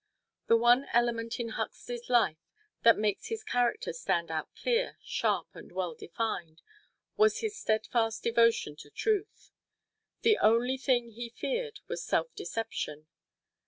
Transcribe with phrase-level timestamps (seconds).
[0.47, 2.39] The one element in Huxley's life
[2.81, 6.63] that makes his character stand out clear, sharp and well defined
[7.17, 9.51] was his steadfast devotion to truth.
[10.21, 13.05] The only thing he feared was self deception.